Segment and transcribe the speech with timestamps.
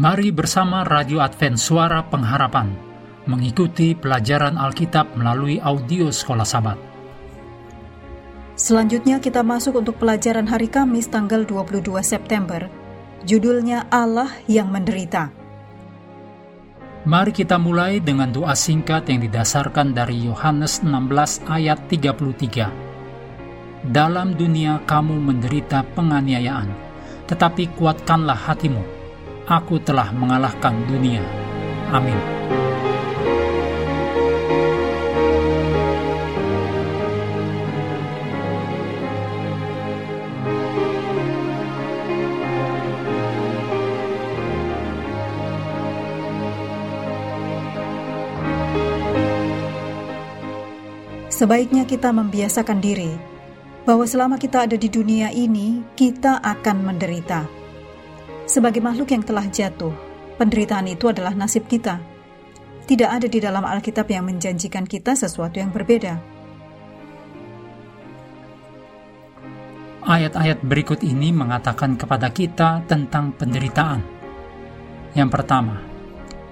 [0.00, 2.72] Mari bersama Radio Advent Suara Pengharapan
[3.28, 6.80] mengikuti pelajaran Alkitab melalui audio Sekolah Sabat.
[8.56, 12.72] Selanjutnya kita masuk untuk pelajaran hari Kamis tanggal 22 September.
[13.28, 15.36] Judulnya Allah yang menderita.
[17.04, 23.84] Mari kita mulai dengan doa singkat yang didasarkan dari Yohanes 16 ayat 33.
[23.84, 26.72] Dalam dunia kamu menderita penganiayaan,
[27.28, 28.99] tetapi kuatkanlah hatimu
[29.50, 31.26] aku telah mengalahkan dunia.
[31.90, 32.14] Amin.
[51.40, 53.16] Sebaiknya kita membiasakan diri
[53.88, 57.59] bahwa selama kita ada di dunia ini, kita akan menderita
[58.50, 59.94] sebagai makhluk yang telah jatuh,
[60.34, 62.02] penderitaan itu adalah nasib kita.
[62.82, 66.18] Tidak ada di dalam Alkitab yang menjanjikan kita sesuatu yang berbeda.
[70.02, 74.02] Ayat-ayat berikut ini mengatakan kepada kita tentang penderitaan.
[75.14, 75.86] Yang pertama,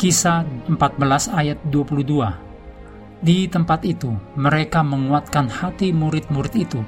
[0.00, 3.20] Kisah 14 ayat 22.
[3.20, 4.08] Di tempat itu,
[4.40, 6.80] mereka menguatkan hati murid-murid itu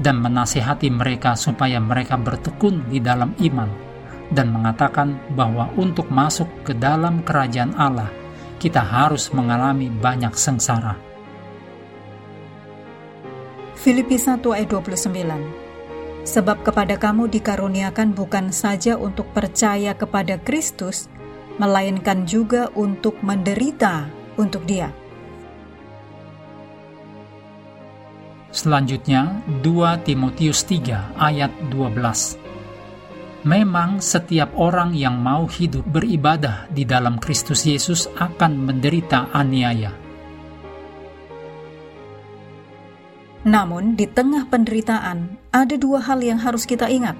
[0.00, 3.87] dan menasihati mereka supaya mereka bertekun di dalam iman
[4.32, 8.12] dan mengatakan bahwa untuk masuk ke dalam kerajaan Allah,
[8.60, 10.98] kita harus mengalami banyak sengsara.
[13.78, 15.68] Filipi 1 ayat 29
[16.28, 21.08] Sebab kepada kamu dikaruniakan bukan saja untuk percaya kepada Kristus,
[21.56, 24.92] melainkan juga untuk menderita untuk dia.
[28.52, 32.47] Selanjutnya, 2 Timotius 3 ayat 12
[33.48, 39.88] Memang setiap orang yang mau hidup beribadah di dalam Kristus Yesus akan menderita aniaya.
[43.48, 47.16] Namun, di tengah penderitaan, ada dua hal yang harus kita ingat.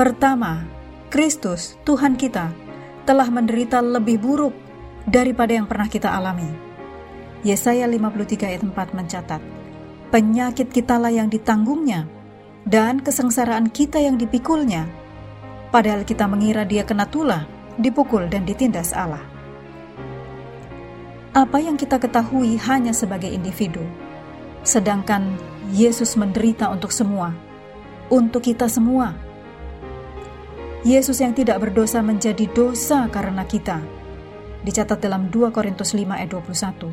[0.00, 0.64] Pertama,
[1.12, 2.48] Kristus, Tuhan kita,
[3.04, 4.56] telah menderita lebih buruk
[5.04, 6.48] daripada yang pernah kita alami.
[7.44, 9.42] Yesaya 53 ayat 4 mencatat,
[10.08, 12.08] Penyakit kitalah yang ditanggungnya,
[12.64, 14.88] dan kesengsaraan kita yang dipikulnya,
[15.76, 17.44] padahal kita mengira dia kena tulah,
[17.76, 19.20] dipukul dan ditindas Allah.
[21.36, 23.84] Apa yang kita ketahui hanya sebagai individu,
[24.64, 25.36] sedangkan
[25.76, 27.36] Yesus menderita untuk semua,
[28.08, 29.12] untuk kita semua.
[30.80, 33.76] Yesus yang tidak berdosa menjadi dosa karena kita.
[34.64, 36.88] Dicatat dalam 2 Korintus 5 ayat 21.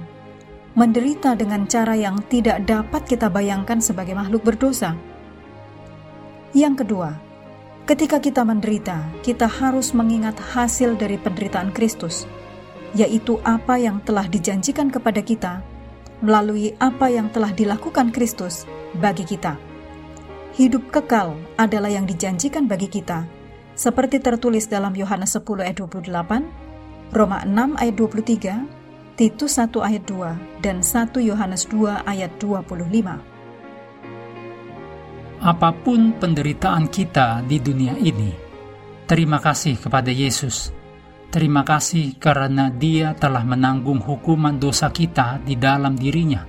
[0.76, 5.00] Menderita dengan cara yang tidak dapat kita bayangkan sebagai makhluk berdosa.
[6.52, 7.33] Yang kedua,
[7.84, 12.24] Ketika kita menderita, kita harus mengingat hasil dari penderitaan Kristus,
[12.96, 15.60] yaitu apa yang telah dijanjikan kepada kita
[16.24, 18.64] melalui apa yang telah dilakukan Kristus
[19.04, 19.60] bagi kita.
[20.56, 23.28] Hidup kekal adalah yang dijanjikan bagi kita,
[23.76, 30.64] seperti tertulis dalam Yohanes 10 ayat 28, Roma 6 ayat 23, Titus 1 ayat 2,
[30.64, 33.33] dan 1 Yohanes 2 ayat 25
[35.44, 38.32] apa pun penderitaan kita di dunia ini,
[39.04, 40.72] terima kasih kepada Yesus.
[41.28, 46.48] Terima kasih karena Dia telah menanggung hukuman dosa kita di dalam dirinya.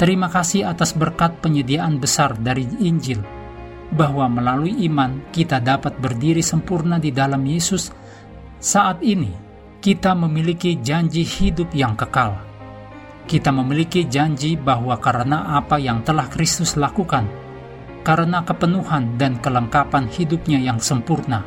[0.00, 3.20] Terima kasih atas berkat penyediaan besar dari Injil,
[3.92, 7.92] bahwa melalui iman kita dapat berdiri sempurna di dalam Yesus.
[8.64, 9.28] Saat ini,
[9.84, 12.32] kita memiliki janji hidup yang kekal.
[13.28, 17.43] Kita memiliki janji bahwa karena apa yang telah Kristus lakukan,
[18.04, 21.40] karena kepenuhan dan kelengkapan hidupnya yang sempurna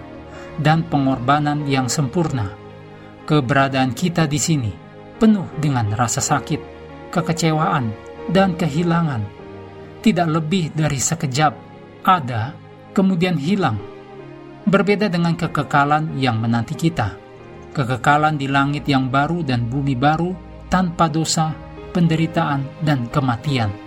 [0.58, 2.50] dan pengorbanan yang sempurna.
[3.30, 4.72] Keberadaan kita di sini
[5.22, 6.62] penuh dengan rasa sakit,
[7.14, 7.94] kekecewaan,
[8.34, 9.22] dan kehilangan.
[10.02, 11.54] Tidak lebih dari sekejap
[12.02, 12.58] ada,
[12.96, 13.78] kemudian hilang.
[14.68, 17.14] Berbeda dengan kekekalan yang menanti kita.
[17.76, 20.34] Kekekalan di langit yang baru dan bumi baru
[20.72, 21.54] tanpa dosa,
[21.94, 23.87] penderitaan, dan kematian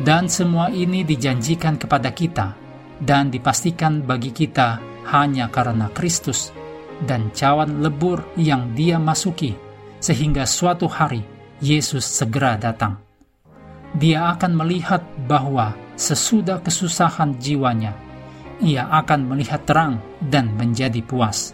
[0.00, 2.56] dan semua ini dijanjikan kepada kita
[3.02, 4.80] dan dipastikan bagi kita
[5.12, 6.54] hanya karena Kristus
[7.02, 9.58] dan cawan lebur yang dia masuki,
[9.98, 11.26] sehingga suatu hari
[11.58, 13.02] Yesus segera datang.
[13.92, 17.92] Dia akan melihat bahwa sesudah kesusahan jiwanya,
[18.62, 21.52] ia akan melihat terang dan menjadi puas.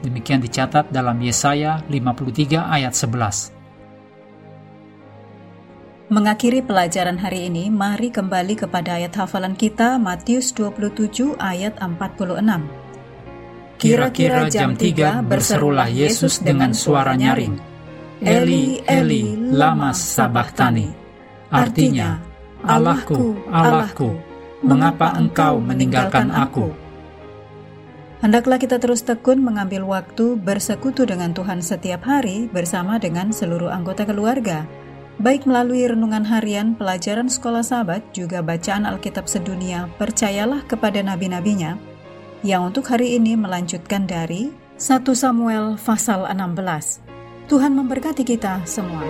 [0.00, 3.57] Demikian dicatat dalam Yesaya 53 ayat 11.
[6.08, 12.48] Mengakhiri pelajaran hari ini, mari kembali kepada ayat hafalan kita Matius 27 ayat 46.
[13.76, 17.60] Kira-kira jam 3 berserulah Yesus dengan suara nyaring.
[18.24, 20.88] Eli, Eli, lama sabachthani.
[21.52, 22.16] Artinya,
[22.64, 24.08] Allahku, Allahku,
[24.64, 26.72] mengapa engkau meninggalkan aku?
[28.24, 34.08] Hendaklah kita terus tekun mengambil waktu bersekutu dengan Tuhan setiap hari bersama dengan seluruh anggota
[34.08, 34.64] keluarga,
[35.18, 41.78] baik melalui renungan harian, pelajaran sekolah sahabat, juga bacaan Alkitab sedunia, percayalah kepada nabi-nabinya,
[42.46, 47.02] yang untuk hari ini melanjutkan dari 1 Samuel pasal 16.
[47.50, 49.02] Tuhan memberkati kita semua.